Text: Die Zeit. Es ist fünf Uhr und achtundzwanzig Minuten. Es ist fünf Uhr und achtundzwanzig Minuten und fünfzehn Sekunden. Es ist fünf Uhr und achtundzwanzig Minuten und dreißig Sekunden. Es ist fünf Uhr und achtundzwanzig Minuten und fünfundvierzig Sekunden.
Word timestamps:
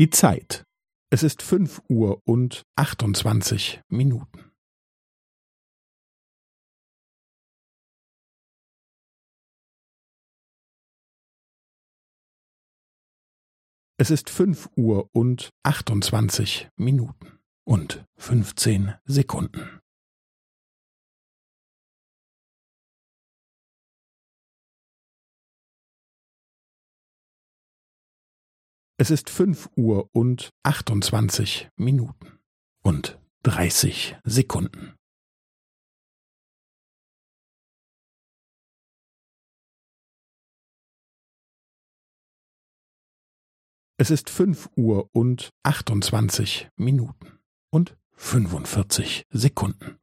Die 0.00 0.08
Zeit. 0.08 0.64
Es 1.10 1.22
ist 1.22 1.42
fünf 1.42 1.82
Uhr 1.90 2.22
und 2.24 2.62
achtundzwanzig 2.74 3.82
Minuten. 3.90 4.50
Es 13.98 14.10
ist 14.10 14.30
fünf 14.30 14.70
Uhr 14.74 15.10
und 15.12 15.50
achtundzwanzig 15.64 16.70
Minuten 16.76 17.38
und 17.66 18.06
fünfzehn 18.16 18.94
Sekunden. 19.04 19.79
Es 29.00 29.08
ist 29.08 29.30
fünf 29.30 29.70
Uhr 29.76 30.10
und 30.12 30.50
achtundzwanzig 30.62 31.70
Minuten 31.76 32.38
und 32.82 33.18
dreißig 33.42 34.18
Sekunden. 34.24 34.94
Es 43.96 44.10
ist 44.10 44.28
fünf 44.28 44.68
Uhr 44.76 45.08
und 45.14 45.48
achtundzwanzig 45.62 46.68
Minuten 46.76 47.38
und 47.70 47.96
fünfundvierzig 48.12 49.24
Sekunden. 49.30 49.99